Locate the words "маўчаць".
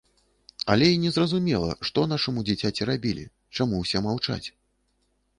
4.07-4.47